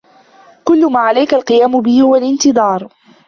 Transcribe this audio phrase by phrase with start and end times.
[0.63, 2.87] كل ما عليك القيام به هو الإنتظار.